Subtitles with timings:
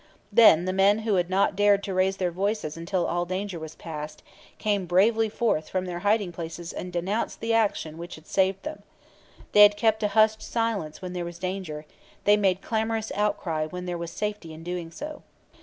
[0.31, 3.75] Then the men who had not dared to raise their voices until all danger was
[3.75, 4.23] past
[4.57, 8.81] came bravely forth from their hiding places and denounced the action which had saved them.
[9.51, 11.85] They had kept a hushed silence when there was danger;
[12.23, 15.21] they made clamorous outcry when there was safety in doing so.